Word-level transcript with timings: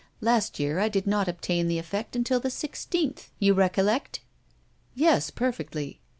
Last 0.19 0.59
year 0.59 0.79
I 0.79 0.89
did 0.89 1.05
not 1.05 1.27
obtain 1.27 1.67
the 1.67 1.77
effect 1.77 2.15
until 2.15 2.39
the 2.39 2.49
sixteenth, 2.49 3.29
you 3.37 3.53
recollect?" 3.53 4.21
"Yes, 4.95 5.29
perfectly." 5.29 6.01